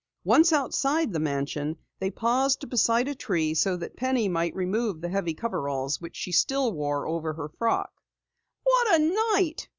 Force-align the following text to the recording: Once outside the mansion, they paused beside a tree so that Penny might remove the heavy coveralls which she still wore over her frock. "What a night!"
Once 0.23 0.51
outside 0.51 1.13
the 1.13 1.19
mansion, 1.19 1.77
they 1.99 2.09
paused 2.09 2.67
beside 2.71 3.07
a 3.07 3.13
tree 3.13 3.53
so 3.53 3.77
that 3.77 3.95
Penny 3.95 4.27
might 4.27 4.55
remove 4.55 4.99
the 4.99 5.09
heavy 5.09 5.35
coveralls 5.35 6.01
which 6.01 6.15
she 6.15 6.31
still 6.31 6.71
wore 6.71 7.05
over 7.05 7.33
her 7.33 7.49
frock. 7.59 7.91
"What 8.63 8.95
a 8.95 8.97
night!" 9.33 9.69